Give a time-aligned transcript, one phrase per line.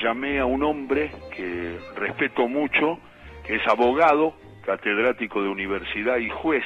[0.00, 2.98] llamé a un hombre que respeto mucho,
[3.46, 4.34] que es abogado,
[4.64, 6.64] catedrático de universidad y juez,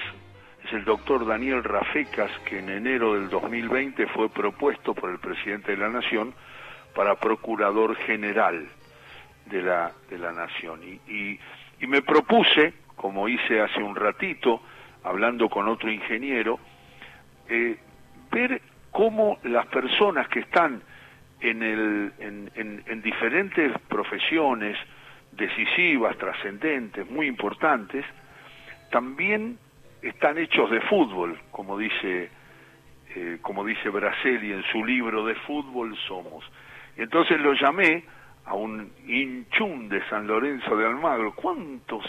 [0.65, 5.73] es el doctor Daniel Rafecas, que en enero del 2020 fue propuesto por el presidente
[5.73, 6.35] de la Nación
[6.95, 8.67] para procurador general
[9.47, 10.81] de la, de la Nación.
[10.83, 11.39] Y,
[11.87, 14.63] me propuse, como hice hace un ratito,
[15.03, 16.59] hablando con otro ingeniero,
[17.47, 17.77] eh,
[18.33, 20.81] ver cómo las personas que están
[21.45, 24.79] en, el, en, en, diferentes profesiones
[25.33, 28.03] decisivas, trascendentes, muy importantes,
[28.91, 29.59] también
[30.01, 32.31] están hechos de fútbol, como dice,
[33.15, 36.45] eh, como dice Braseli en su libro de fútbol somos.
[36.97, 38.05] Entonces lo llamé
[38.47, 41.35] a un hinchún de San Lorenzo de Almagro.
[41.35, 42.05] ¿Cuántos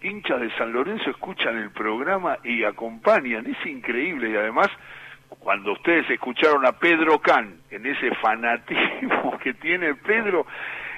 [0.00, 3.46] hinchas de San Lorenzo escuchan el programa y acompañan?
[3.46, 4.68] Es increíble y además
[5.46, 10.44] cuando ustedes escucharon a Pedro Can, en ese fanatismo que tiene Pedro,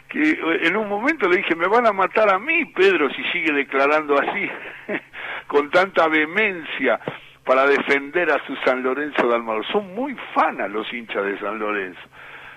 [0.08, 3.52] que en un momento le dije, me van a matar a mí, Pedro, si sigue
[3.52, 4.48] declarando así,
[5.48, 6.98] con tanta vehemencia
[7.44, 9.64] para defender a su San Lorenzo de Almagro.
[9.64, 12.00] Son muy fanas los hinchas de San Lorenzo.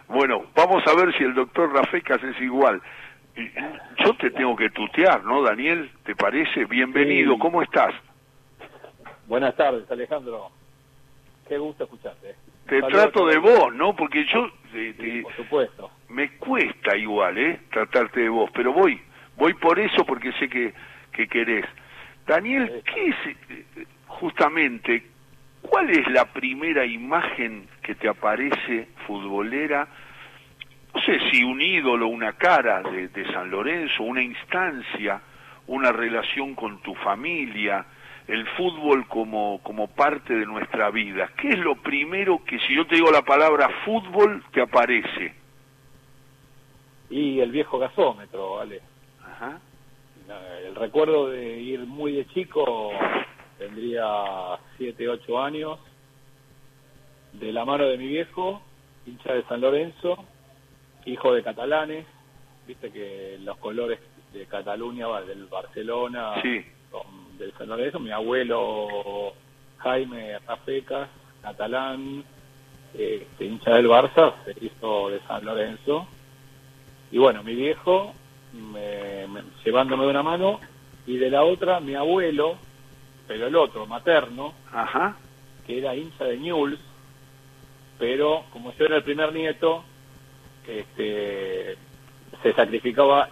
[0.07, 2.81] Bueno, vamos a ver si el doctor Rafecas es igual.
[3.97, 5.91] Yo te tengo que tutear, ¿no, Daniel?
[6.05, 6.63] ¿Te parece?
[6.63, 7.93] Bienvenido, ¿cómo estás?
[9.27, 10.51] Buenas tardes, Alejandro.
[11.47, 12.35] Qué gusto escucharte.
[12.67, 13.95] Te trato de vos, ¿no?
[13.95, 14.49] Porque yo...
[15.23, 15.91] por supuesto.
[16.09, 17.59] Me cuesta igual, ¿eh?
[17.71, 19.01] Tratarte de vos, pero voy.
[19.35, 20.73] Voy por eso porque sé que,
[21.11, 21.65] que querés.
[22.25, 25.03] Daniel, ¿qué es justamente
[25.61, 29.87] ¿Cuál es la primera imagen que te aparece futbolera?
[30.93, 35.21] No sé si un ídolo, una cara de, San Lorenzo, una instancia,
[35.67, 37.85] una relación con tu familia,
[38.27, 41.29] el fútbol como, como parte de nuestra vida.
[41.37, 45.35] ¿Qué es lo primero que si yo te digo la palabra fútbol te aparece?
[47.09, 48.81] Y el viejo gasómetro, ¿vale?
[49.23, 49.59] Ajá.
[50.65, 52.91] El recuerdo de ir muy de chico
[53.57, 54.05] tendría
[54.77, 55.79] 7, 8 años,
[57.33, 58.61] de la mano de mi viejo,
[59.05, 60.23] hincha de San Lorenzo,
[61.05, 62.05] hijo de catalanes,
[62.65, 63.99] viste que los colores
[64.33, 66.35] de Cataluña, del Barcelona,
[67.37, 69.33] del San Lorenzo, mi abuelo
[69.77, 71.09] Jaime Rafecas,
[71.41, 72.23] catalán,
[72.93, 76.07] este, hincha del Barça, se hizo de San Lorenzo,
[77.11, 78.13] y bueno, mi viejo
[79.63, 80.59] llevándome de una mano,
[81.07, 82.57] y de la otra mi abuelo,
[83.27, 85.15] pero el otro, materno, Ajá.
[85.65, 86.79] que era hincha de Newell's,
[87.97, 89.83] pero como yo era el primer nieto,
[90.67, 91.77] este,
[92.41, 93.29] se sacrificaba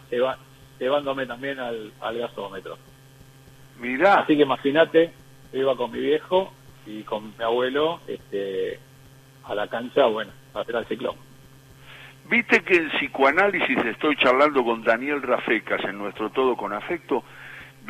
[0.79, 2.77] llevándome también al, gasómetro.
[3.79, 4.15] Mirá.
[4.15, 5.11] Así que imagínate,
[5.53, 6.53] iba con mi viejo
[6.85, 8.79] y con mi abuelo este,
[9.45, 11.15] a la cancha, bueno, a hacer el ciclón.
[12.29, 17.23] Viste que en psicoanálisis estoy charlando con Daniel Rafecas en nuestro Todo con Afecto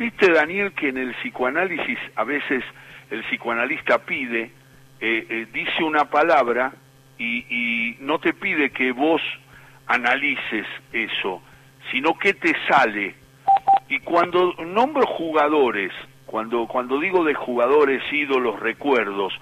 [0.00, 2.64] Viste, Daniel, que en el psicoanálisis a veces
[3.10, 4.50] el psicoanalista pide,
[4.98, 6.72] eh, eh, dice una palabra
[7.18, 9.20] y, no te pide que vos
[9.86, 11.42] analices eso,
[11.92, 13.14] sino que te sale.
[13.90, 15.92] Y cuando nombro jugadores,
[16.24, 19.34] cuando, cuando digo de jugadores, ídolos, recuerdos,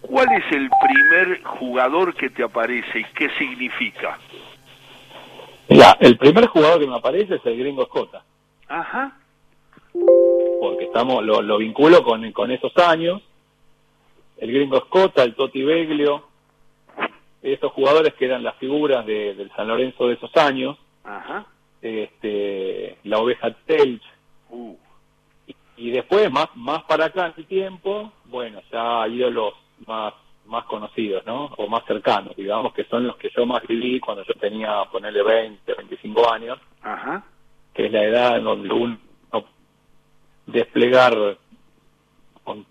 [0.00, 4.18] ¿cuál es el primer jugador que te aparece y qué significa?
[5.68, 8.24] Mira, el primer jugador que me aparece es el gringo Escota.
[8.66, 9.20] Ajá
[10.60, 13.22] porque estamos lo, lo vinculo con, con esos años.
[14.36, 16.24] El gringo Escota, el Toti Beglio,
[17.42, 20.78] esos jugadores que eran las figuras de, del San Lorenzo de esos años.
[21.82, 24.02] Este, la oveja Telch.
[24.50, 24.76] Uh.
[25.76, 29.54] Y, después, más, más para acá en el tiempo, bueno, ya ídolos
[29.86, 30.12] más
[30.46, 31.46] más conocidos, ¿no?
[31.58, 35.22] O más cercanos, digamos, que son los que yo más viví cuando yo tenía, ponerle
[35.22, 37.24] 20, 25 años, Ajá.
[37.72, 38.98] que es la edad en donde uno
[40.46, 41.38] desplegar
[42.42, 42.66] con,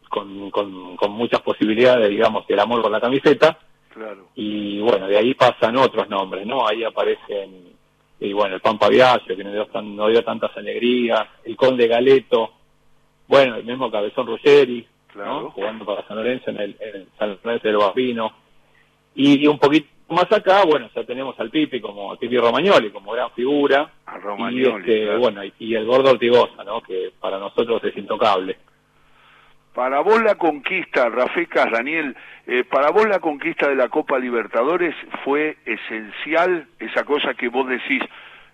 [0.52, 3.58] con, muchas posibilidades, digamos, el amor por la camiseta.
[3.94, 4.28] Claro.
[4.36, 6.68] Y bueno, de ahí pasan otros nombres, ¿no?
[6.68, 7.69] Ahí aparecen,
[8.20, 12.52] y bueno, el Pampa Viaggio, que no dio, no dio tantas alegrías, el Conde Galeto,
[13.28, 15.52] bueno, el mismo Cabezón Ruggeri, claro.
[15.52, 18.32] jugando para San Lorenzo en el, en San Lorenzo del Bambino.
[19.16, 23.32] Y, un poquito más acá, bueno, ya tenemos al Pipi como Pipi Romagnoli, como gran
[23.32, 23.92] figura.
[24.06, 26.82] A Romagnoli, y, este, bueno, y, el Gordo Ortigosa, ¿no?
[26.82, 28.58] Que para nosotros es intocable.
[29.74, 32.16] Para vos la conquista, Rafecas, Daniel,
[32.48, 37.68] eh, para vos la conquista de la Copa Libertadores fue esencial, esa cosa que vos
[37.68, 38.02] decís,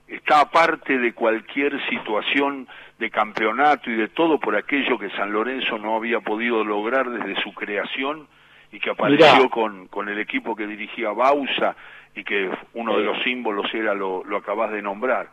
[0.07, 2.67] está aparte de cualquier situación
[2.99, 7.41] de campeonato y de todo por aquello que San Lorenzo no había podido lograr desde
[7.41, 8.27] su creación
[8.71, 11.75] y que apareció con, con el equipo que dirigía Bausa
[12.13, 15.29] y que uno de los símbolos era lo, lo acabas de nombrar.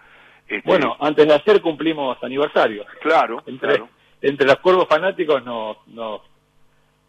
[0.49, 2.85] Este, bueno, antes de ayer cumplimos aniversario.
[3.01, 3.83] Claro, entre,
[4.23, 6.23] Entre los cuervos fanáticos nos, nos,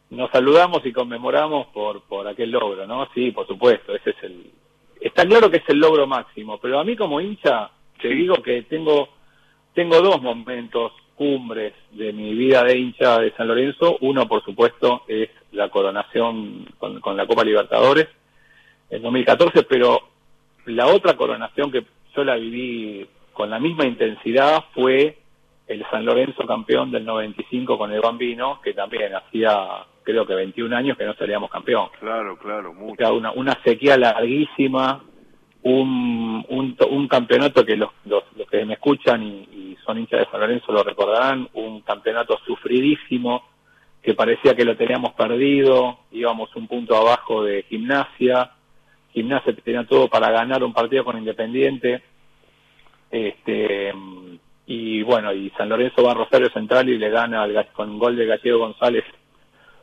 [0.09, 3.07] nos saludamos y conmemoramos por, por aquel logro, ¿no?
[3.13, 4.51] Sí, por supuesto, ese es el...
[4.99, 7.69] Está claro que es el logro máximo, pero a mí como hincha
[8.01, 9.09] te digo que tengo,
[9.73, 13.97] tengo dos momentos cumbres de mi vida de hincha de San Lorenzo.
[14.01, 18.07] Uno, por supuesto, es la coronación con, con la Copa Libertadores
[18.89, 20.01] en 2014, pero
[20.65, 25.22] la otra coronación que yo la viví con la misma intensidad fue
[25.67, 30.75] el San Lorenzo campeón del 95 con el Bambino, que también hacía creo que 21
[30.75, 31.87] años que no salíamos campeón.
[31.99, 33.13] Claro, claro, mucho.
[33.13, 35.01] una, una sequía larguísima,
[35.63, 40.71] un, un, campeonato que los, los, que me escuchan y, son hinchas de San Lorenzo
[40.71, 43.43] lo recordarán, un campeonato sufridísimo
[44.01, 48.51] que parecía que lo teníamos perdido, íbamos un punto abajo de gimnasia,
[49.11, 52.01] gimnasia tenía todo para ganar un partido con Independiente,
[53.11, 53.93] este
[54.65, 58.15] y bueno, y San Lorenzo va a Rosario Central y le gana al, con gol
[58.15, 59.03] de Gallego González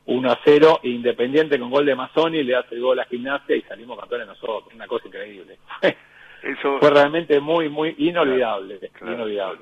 [0.07, 3.63] 1 a 0, Independiente con gol de Mazzoni le hace el gol a Gimnasia y
[3.63, 5.59] salimos campeones nosotros, una cosa increíble.
[6.43, 6.79] Eso...
[6.79, 9.61] Fue realmente muy, muy inolvidable, inolvidable.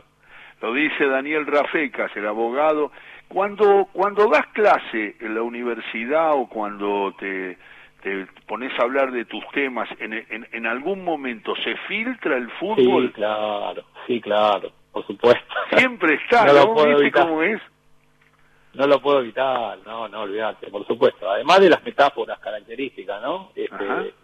[0.60, 2.92] Lo dice Daniel Rafecas, el abogado.
[3.28, 7.58] Cuando, cuando das clase en la universidad o cuando te,
[8.02, 10.14] te pones a hablar de tus temas, en,
[10.50, 13.08] en, algún momento se filtra el fútbol?
[13.08, 15.54] Sí, claro, sí, claro, por supuesto.
[15.76, 16.74] Siempre está, ¿no?
[16.74, 17.60] ¿Viste cómo es?
[18.74, 21.28] No lo puedo evitar, no, no, olvidate, por supuesto.
[21.30, 23.50] Además de las metáforas características, ¿no?
[23.54, 24.14] Este,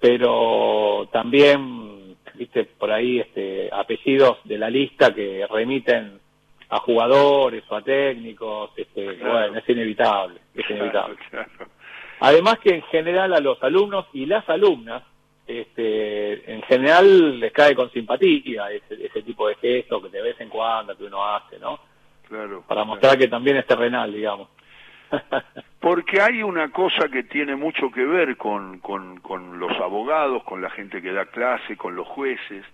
[0.00, 6.18] pero también, viste, por ahí este, apellidos de la lista que remiten
[6.70, 11.18] a jugadores o a técnicos, este, bueno, es inevitable, es inevitable.
[12.20, 15.02] Además que en general a los alumnos y las alumnas,
[15.60, 20.40] este, en general les cae con simpatía ese, ese tipo de gesto que de vez
[20.40, 21.78] en cuando que uno hace, ¿no?
[22.66, 24.48] para mostrar que también es terrenal, digamos.
[25.80, 30.62] Porque hay una cosa que tiene mucho que ver con, con, con los abogados, con
[30.62, 32.64] la gente que da clase, con los jueces,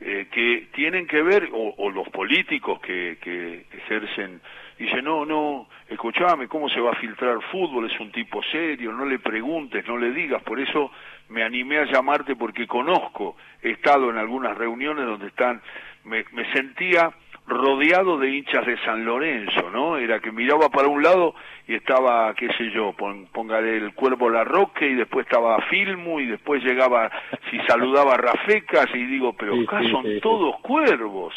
[0.00, 4.40] eh, que tienen que ver, o, los políticos que, que ejercen,
[4.78, 7.90] dicen, no, no, escúchame, ¿cómo se va a filtrar fútbol?
[7.90, 10.90] Es un tipo serio, no le preguntes, no le digas, por eso
[11.28, 15.60] me animé a llamarte porque conozco, he estado en algunas reuniones donde están,
[16.04, 17.12] me, me sentía
[17.46, 19.96] rodeado de hinchas de San Lorenzo, ¿no?
[19.96, 21.34] Era que miraba para un lado
[21.68, 22.92] y estaba, qué sé yo,
[23.32, 27.10] póngale el cuerpo La Roque y después estaba Filmu y después llegaba,
[27.50, 31.34] si saludaba a Rafecas y digo, pero acá son todos cuervos.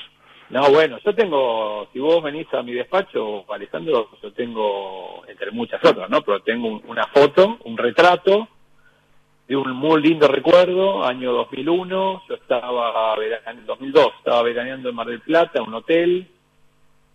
[0.50, 5.84] No, bueno, yo tengo, si vos venís a mi despacho, Alejandro, yo tengo, entre muchas
[5.86, 6.24] otras, ¿no?
[6.24, 8.48] Pero tengo una foto, un retrato
[9.50, 13.16] de un muy lindo recuerdo, año 2001, yo estaba
[13.48, 16.28] en 2002, estaba veraneando en Mar del Plata, un hotel,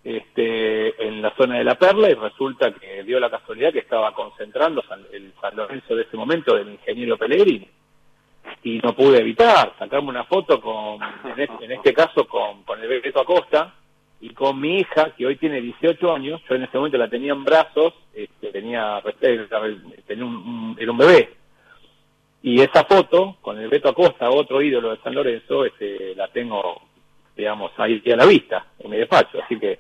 [0.03, 4.13] este, en la zona de La Perla, y resulta que dio la casualidad que estaba
[4.13, 4.83] concentrando
[5.13, 7.69] el San Lorenzo de ese momento del ingeniero Pellegrini.
[8.65, 10.99] Y no pude evitar sacarme una foto con,
[11.37, 13.75] en este, caso, con, con el Beto Acosta,
[14.21, 17.33] y con mi hija, que hoy tiene 18 años, yo en ese momento la tenía
[17.33, 21.44] en brazos, este, tenía, tenía un, era un bebé,
[22.47, 26.83] y esa foto, con el Beto Acosta, otro ídolo de San Lorenzo, este, la tengo,
[27.35, 29.43] digamos, ahí a la vista, en mi despacho.
[29.43, 29.79] Así que,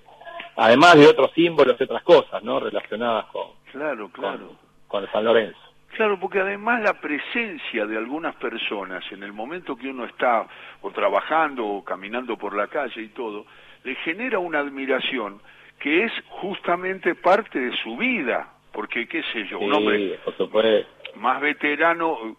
[0.56, 2.58] además de otros símbolos y otras cosas, ¿no?
[2.60, 4.56] Relacionadas con, claro, claro.
[4.88, 5.58] con, San Lorenzo.
[5.88, 10.46] Claro, porque además la presencia de algunas personas en el momento que uno está
[10.80, 13.44] o trabajando o caminando por la calle y todo,
[13.82, 15.38] le genera una admiración
[15.78, 20.93] que es justamente parte de su vida, porque qué sé yo, un hombre por supuesto
[21.16, 22.36] más veterano,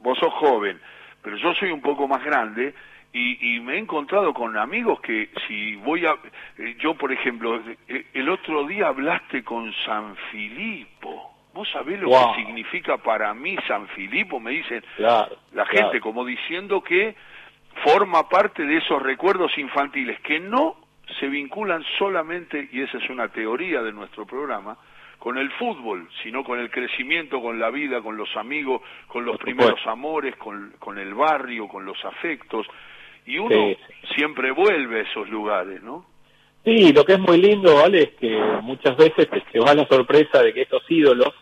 [0.00, 0.80] vos sos joven,
[1.22, 2.74] pero yo soy un poco más grande
[3.16, 6.16] y, me he encontrado con amigos que si voy a...
[6.58, 11.32] Eh, yo, por ejemplo, eh, el otro día hablaste con San Filipo.
[11.54, 14.40] ¿Vos sabés lo que significa para mí San Filipo?
[14.40, 17.14] Me dicen la gente, como diciendo que
[17.84, 20.76] forma parte de esos recuerdos infantiles que no
[21.20, 24.76] se vinculan solamente, y esa es una teoría de nuestro programa,
[25.24, 29.38] con el fútbol, sino con el crecimiento, con la vida, con los amigos, con los
[29.38, 32.66] primeros amores, con, con, el barrio, con los afectos.
[33.24, 33.74] Y uno
[34.14, 36.04] siempre vuelve a esos lugares, ¿no?
[36.62, 38.02] Sí, lo que es muy lindo, ¿vale?
[38.02, 41.32] Es que muchas veces te va la sorpresa de que estos ídolos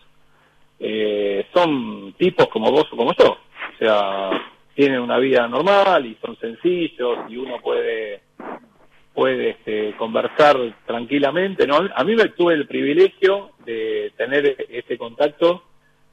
[0.78, 3.32] eh, son tipos como vos o como yo.
[3.32, 4.30] O sea,
[4.76, 8.21] tienen una vida normal y son sencillos y uno puede
[9.14, 11.66] puede este, conversar tranquilamente.
[11.66, 11.80] ¿no?
[11.94, 15.62] A mí me tuve el privilegio de tener ese contacto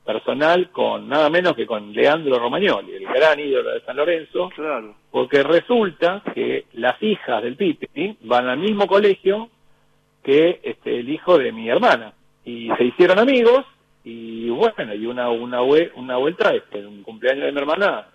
[0.06, 4.96] personal con nada menos que con Leandro Romagnoli, el gran ídolo de San Lorenzo, claro.
[5.12, 9.50] porque resulta que las hijas del Pipi van al mismo colegio
[10.24, 12.14] que este, el hijo de mi hermana
[12.44, 13.66] y se hicieron amigos
[14.04, 18.08] y bueno, y una una, una vuelta, este, un cumpleaños de mi hermana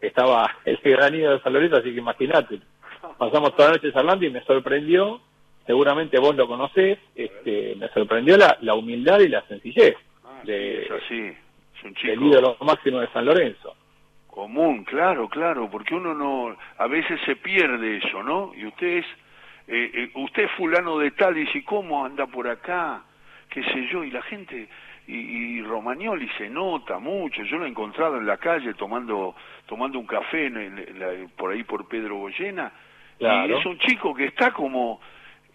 [0.00, 2.60] estaba el gran ídolo de San Lorenzo, así que imagínate,
[3.18, 5.20] pasamos toda la noche charlando y me sorprendió,
[5.66, 9.96] seguramente vos lo conocés, este, me sorprendió la, la humildad y la sencillez
[10.44, 11.32] de, es así.
[11.76, 13.74] Es un chico del ídolo máximo de San Lorenzo.
[14.28, 18.52] Común, claro, claro, porque uno no, a veces se pierde eso, ¿no?
[18.56, 19.06] Y usted es,
[19.68, 23.04] eh, eh, usted es fulano de tal, y dice, ¿cómo anda por acá?
[23.48, 24.68] qué sé yo, y la gente,
[25.06, 29.98] y, y, Romagnoli se nota mucho, yo lo he encontrado en la calle tomando tomando
[29.98, 32.72] un café en, por ahí por Pedro Goyena,
[33.24, 35.00] y es un chico que está como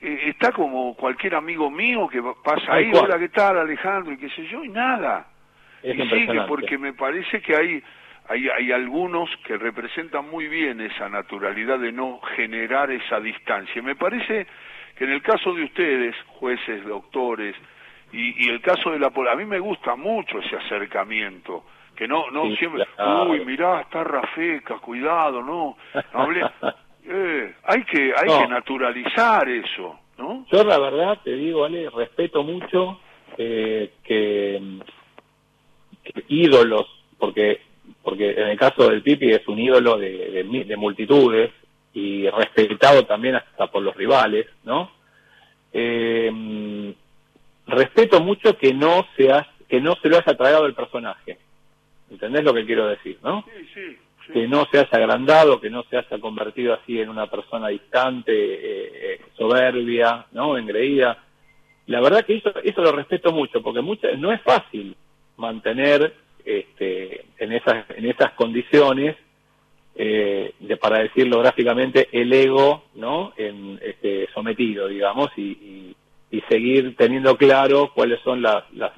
[0.01, 4.13] eh, está como cualquier amigo mío que pasa ahí, hola, ¿qué tal Alejandro?
[4.13, 5.27] y qué sé yo, y nada.
[5.83, 7.83] y sigue porque me parece que hay,
[8.29, 13.81] hay, hay algunos que representan muy bien esa naturalidad de no generar esa distancia.
[13.81, 14.47] Me parece
[14.95, 17.55] que en el caso de ustedes, jueces, doctores,
[18.11, 19.07] y, y el caso de la...
[19.07, 22.85] A mí me gusta mucho ese acercamiento, que no no siempre...
[23.27, 25.75] Uy, mirá, está Rafeca, cuidado, no.
[26.13, 26.41] no hablé,
[27.11, 30.45] eh, hay que hay que naturalizar eso, ¿no?
[30.51, 32.99] Yo la verdad te digo, Ale, respeto mucho
[33.35, 34.61] eh, que,
[36.27, 36.85] ídolos,
[37.17, 37.61] porque
[38.03, 41.51] porque en el caso del Pipi es un ídolo de, de, multitudes
[41.93, 44.91] y respetado también hasta por los rivales, ¿no?
[45.73, 46.93] Eh,
[47.65, 51.39] respeto mucho que no seas que no se lo haya tragado el personaje.
[52.11, 53.43] ¿Entendés lo que quiero decir, no?
[53.45, 53.97] Sí, sí
[54.31, 58.31] que no se haya agrandado, que no se haya convertido así en una persona distante,
[58.33, 60.57] eh, eh, soberbia, ¿no?
[60.57, 61.17] Engreída.
[61.87, 63.81] La verdad que eso, eso lo respeto mucho, porque
[64.17, 64.95] no es fácil
[65.37, 66.13] mantener
[66.45, 69.15] este, en, esas, en esas condiciones,
[69.95, 73.33] eh, de, para decirlo gráficamente, el ego ¿no?
[73.37, 75.95] en, este, sometido, digamos, y,
[76.31, 78.91] y, seguir teniendo claro cuáles son las, las,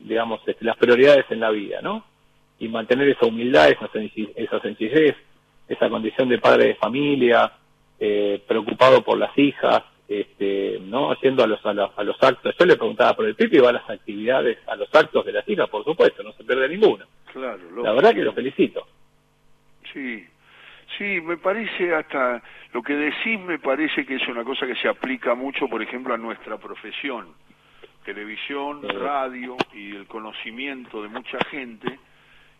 [0.00, 2.04] digamos, este, las prioridades en la vida, ¿no?
[2.64, 3.90] Y mantener esa humildad, esa,
[4.36, 5.14] esa sencillez,
[5.68, 7.52] esa condición de padre de familia,
[8.00, 12.54] eh, preocupado por las hijas, este, no haciendo a los, a los, actos.
[12.58, 15.48] Yo le preguntaba por el Pipi, va a las actividades, a los actos de las
[15.48, 17.06] hijas, por supuesto, no se pierde ninguna.
[17.32, 18.86] Claro, la verdad que lo felicito.
[19.92, 20.26] Sí,
[20.96, 22.42] sí, me parece hasta
[22.72, 26.14] lo que decís me parece que es una cosa que se aplica mucho, por ejemplo,
[26.14, 27.28] a nuestra profesión,
[28.04, 31.98] televisión, radio y el conocimiento de mucha gente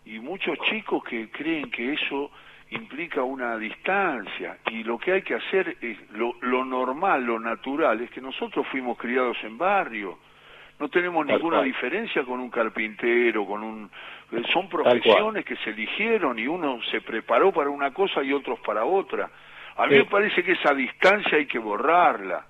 [0.07, 2.31] y muchos chicos que creen que eso
[2.71, 8.01] implica una distancia y lo que hay que hacer es lo, lo normal, lo natural,
[8.01, 10.19] es que nosotros fuimos criados en barrio,
[10.79, 13.91] no tenemos ninguna diferencia con un carpintero, con un
[14.53, 18.85] son profesiones que se eligieron y uno se preparó para una cosa y otros para
[18.85, 19.31] otra.
[19.77, 22.45] A mí me parece que esa distancia hay que borrarla.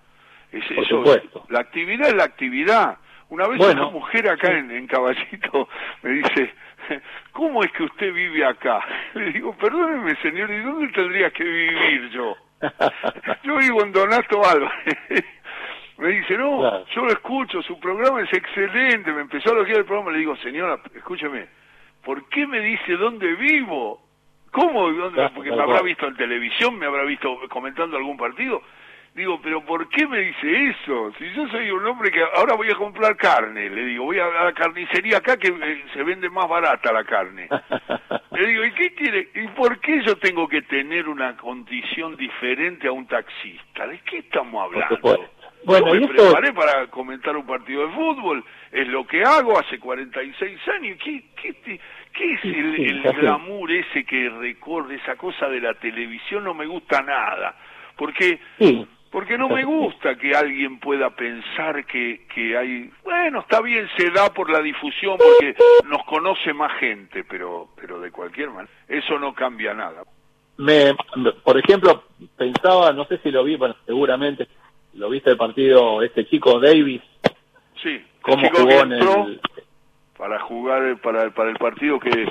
[0.50, 1.04] Es, eso,
[1.48, 2.98] la actividad es la actividad.
[3.30, 5.68] Una vez una mujer acá en, en Caballito
[6.02, 6.54] me dice,
[7.32, 8.80] ¿cómo es que usted vive acá?
[9.14, 12.36] Le digo, perdóneme señor, ¿y dónde tendría que vivir yo?
[13.42, 15.24] Yo vivo en Donato Álvarez.
[15.98, 19.84] Me dice, no, yo lo escucho, su programa es excelente, me empezó a elogiar el
[19.84, 21.46] programa, le digo, señora, escúcheme,
[22.04, 24.02] ¿por qué me dice dónde vivo?
[24.50, 24.90] ¿Cómo?
[24.90, 25.28] ¿Dónde?
[25.30, 28.62] Porque me habrá visto en televisión, me habrá visto comentando algún partido.
[29.14, 31.12] Digo, pero ¿por qué me dice eso?
[31.18, 34.26] Si yo soy un hombre que ahora voy a comprar carne, le digo, voy a
[34.26, 37.48] la carnicería acá que eh, se vende más barata la carne.
[38.32, 39.28] le digo, ¿y qué quiere?
[39.36, 43.86] ¿Y por qué yo tengo que tener una condición diferente a un taxista?
[43.86, 44.98] ¿De qué estamos hablando?
[45.64, 49.78] Bueno, yo me preparé para comentar un partido de fútbol, es lo que hago hace
[49.78, 50.98] 46 años.
[51.02, 51.80] ¿Qué, qué,
[52.12, 56.42] qué es el, el glamour ese que recorre esa cosa de la televisión?
[56.42, 57.54] No me gusta nada.
[57.96, 58.40] Porque
[59.14, 64.10] porque no me gusta que alguien pueda pensar que, que hay, bueno, está bien, se
[64.10, 65.54] da por la difusión porque
[65.84, 70.02] nos conoce más gente, pero, pero de cualquier manera, eso no cambia nada.
[70.56, 70.96] Me,
[71.44, 72.02] por ejemplo,
[72.36, 74.48] pensaba, no sé si lo vi, bueno, seguramente
[74.94, 77.02] lo viste el partido, este chico Davis.
[77.84, 79.40] Sí, cómo jugó en el...
[80.18, 82.26] para jugar para, para el partido que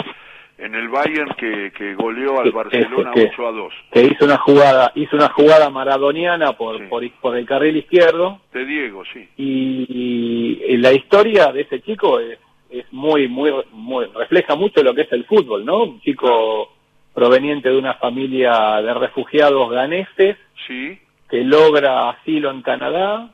[0.63, 3.73] en el Bayern que, que goleó al Barcelona 8 a 2.
[3.91, 8.39] Que hizo una jugada, hizo una jugada maradoniana por, por, por, el carril izquierdo.
[8.53, 9.27] De Diego, sí.
[9.35, 12.39] Y, la historia de ese chico es,
[12.69, 15.83] es muy, muy, muy, refleja mucho lo que es el fútbol, ¿no?
[15.83, 16.73] Un chico
[17.13, 20.37] proveniente de una familia de refugiados ganeses.
[20.65, 20.97] Sí.
[21.29, 23.29] que logra asilo en Canadá,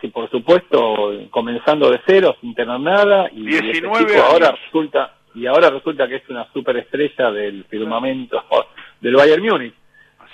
[0.00, 5.46] sí, por supuesto, comenzando de cero, sin tener nada, y 19 este ahora resulta y
[5.46, 8.42] ahora resulta que es una superestrella del firmamento
[9.00, 9.74] del Bayern Múnich.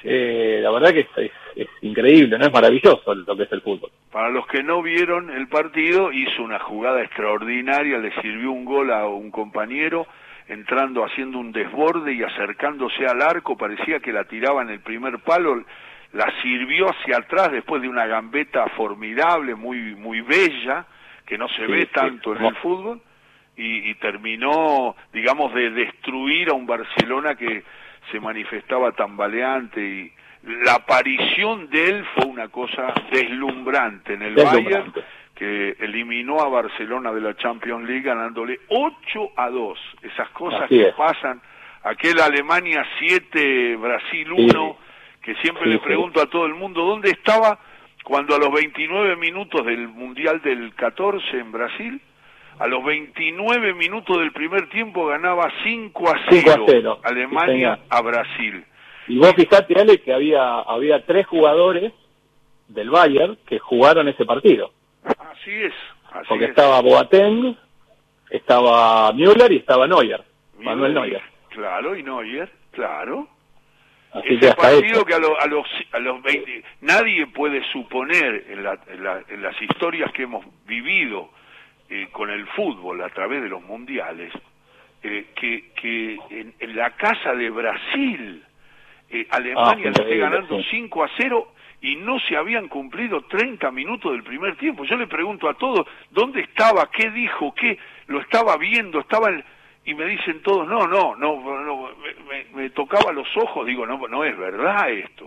[0.02, 1.07] Eh, la verdad que
[1.57, 3.90] es, increíble, no es maravilloso lo que es el fútbol.
[4.11, 8.90] Para los que no vieron el partido, hizo una jugada extraordinaria, le sirvió un gol
[8.92, 10.07] a un compañero,
[10.49, 15.19] entrando, haciendo un desborde y acercándose al arco, parecía que la tiraba en el primer
[15.19, 15.62] palo,
[16.12, 20.87] la sirvió hacia atrás después de una gambeta formidable, muy, muy bella,
[21.26, 23.00] que no se ve tanto en el fútbol,
[23.61, 27.62] y, y terminó, digamos, de destruir a un Barcelona que
[28.11, 30.12] se manifestaba tambaleante y
[30.43, 34.93] la aparición de él fue una cosa deslumbrante en el Bayern
[35.35, 39.79] que eliminó a Barcelona de la Champions League ganándole 8 a 2.
[40.02, 41.40] Esas cosas que pasan,
[41.83, 44.76] aquel Alemania 7, Brasil 1,
[45.23, 47.59] que siempre le pregunto a todo el mundo, ¿dónde estaba
[48.05, 52.00] cuando a los 29 minutos del Mundial del 14 en Brasil
[52.61, 58.62] a los 29 minutos del primer tiempo ganaba 5 a 0, Alemania a Brasil.
[59.09, 61.95] Y vos fijate, Ale, que había, había tres jugadores
[62.69, 64.73] del Bayern que jugaron ese partido.
[65.05, 65.73] Así es.
[66.29, 67.57] Porque estaba Boateng,
[68.29, 70.23] estaba Müller y estaba Neuer,
[70.59, 71.23] Manuel Neuer.
[71.49, 73.26] Claro, y Neuer, claro.
[74.12, 78.59] Así Ese partido que a, a, los, a los 20, nadie puede suponer en,
[79.29, 81.31] en las historias que hemos vivido
[81.90, 84.32] eh, con el fútbol a través de los mundiales,
[85.02, 88.44] eh, que, que en, la casa de Brasil
[89.11, 93.73] eh, Alemania ah, le esté ganando 5 a 0 y no se habían cumplido 30
[93.73, 94.85] minutos del primer tiempo.
[94.85, 96.88] Yo le pregunto a todos, ¿dónde estaba?
[96.92, 97.52] ¿Qué dijo?
[97.54, 97.76] ¿Qué?
[98.06, 99.00] ¿Lo estaba viendo?
[99.00, 99.28] ¿Estaba
[99.85, 101.90] Y me dicen todos, no, no, no,
[102.28, 105.26] me, me, tocaba los ojos, digo, no, no es verdad esto.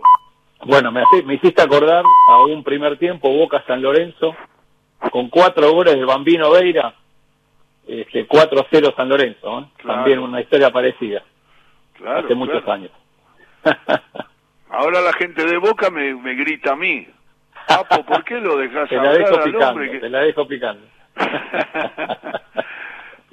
[0.64, 4.34] Bueno, me, me hiciste acordar a un primer tiempo Boca San Lorenzo,
[5.14, 6.92] con cuatro goles de Bambino Veira,
[7.86, 9.66] este, 4-0 San Lorenzo, ¿eh?
[9.86, 11.22] también una historia parecida,
[12.04, 12.90] hace muchos años.
[14.70, 17.06] Ahora la gente de Boca me, me grita a mí,
[17.68, 20.84] Papo, ¿por qué lo dejas te la dejo picando, Te la dejo picando.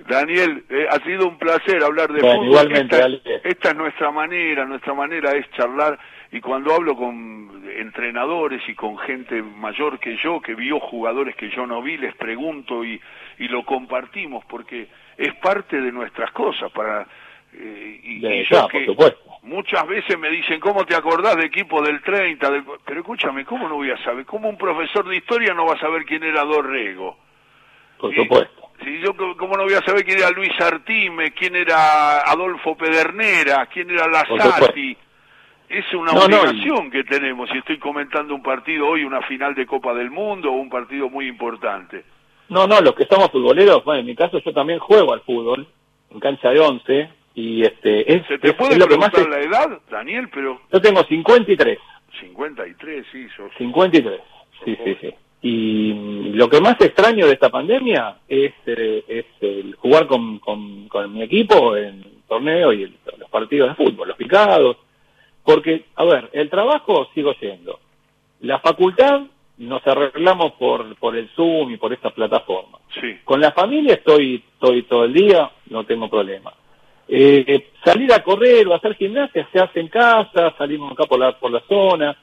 [0.07, 2.45] Daniel, eh, ha sido un placer hablar de fútbol.
[2.45, 5.97] Igualmente, esta, esta, es nuestra manera, nuestra manera es charlar
[6.31, 11.49] y cuando hablo con entrenadores y con gente mayor que yo, que vio jugadores que
[11.49, 12.99] yo no vi, les pregunto y,
[13.39, 17.05] y lo compartimos porque es parte de nuestras cosas para
[17.53, 18.87] eh, y, yo que
[19.43, 22.49] muchas veces me dicen cómo te acordás de equipo del 30
[22.85, 25.79] pero escúchame cómo no voy a saber cómo un profesor de historia no va a
[25.79, 27.17] saber quién era Dorrego
[27.97, 28.69] por supuesto.
[28.83, 33.65] Si yo cómo no voy a saber quién era Luis Artime quién era Adolfo Pedernera
[33.65, 34.97] quién era Lazati
[35.71, 39.93] es una obligación que tenemos si estoy comentando un partido hoy, una final de Copa
[39.93, 42.03] del Mundo o un partido muy importante.
[42.49, 45.65] No, no, los que somos futboleros, bueno, en mi caso yo también juego al fútbol,
[46.09, 50.29] en cancha de once, y este es, ¿Se te puede lo preguntar la edad, Daniel?
[50.33, 51.79] pero Yo tengo 53.
[52.19, 53.51] 53, sí, sos...
[53.57, 54.19] 53,
[54.65, 55.13] sí, sí, sí.
[55.43, 60.87] Y lo que más extraño de esta pandemia es, eh, es el jugar con, con,
[60.89, 64.77] con mi equipo en torneo y los partidos de fútbol, los picados,
[65.43, 67.79] porque, a ver, el trabajo sigo yendo.
[68.41, 69.21] La facultad
[69.57, 72.81] nos arreglamos por, por el Zoom y por estas plataformas.
[72.99, 73.19] Sí.
[73.23, 76.53] Con la familia estoy, estoy todo el día, no tengo problema.
[77.07, 81.37] Eh, salir a correr o hacer gimnasia se hace en casa, salimos acá por la,
[81.37, 82.15] por la zona.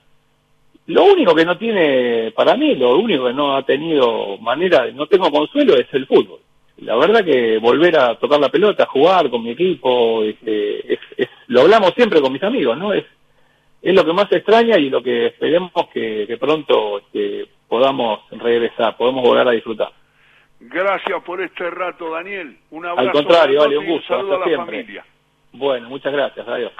[0.86, 5.06] Lo único que no tiene, para mí, lo único que no ha tenido manera, no
[5.06, 6.40] tengo consuelo es el fútbol
[6.78, 11.62] la verdad que volver a tocar la pelota, jugar con mi equipo, este, es, lo
[11.62, 12.92] hablamos siempre con mis amigos, ¿no?
[12.92, 13.04] Es,
[13.80, 19.22] es lo que más extraña y lo que esperemos que, pronto este, podamos regresar, podamos
[19.24, 19.90] volver a disfrutar.
[20.60, 22.56] Gracias por este rato, Daniel.
[22.70, 23.08] Un abrazo.
[23.08, 24.14] Al contrario, vale, un gusto.
[24.14, 25.04] Un saludo a la familia.
[25.52, 26.46] Bueno, muchas gracias.
[26.46, 26.72] Adiós.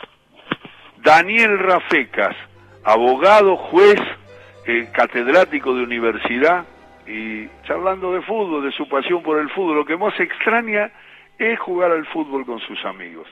[0.98, 2.36] Daniel Rafecas,
[2.84, 4.00] abogado, juez,
[4.66, 6.66] eh, catedrático de universidad,
[7.08, 10.90] y charlando de fútbol, de su pasión por el fútbol, lo que más extraña
[11.38, 13.26] es jugar al fútbol con sus amigos.